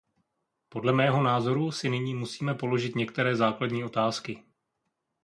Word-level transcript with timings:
Podle 0.69 0.93
mého 0.93 1.23
názoru 1.23 1.71
si 1.71 1.89
nyní 1.89 2.13
musíme 2.13 2.53
položit 2.53 2.95
některé 2.95 3.35
základní 3.35 3.83
otázky. 3.83 4.43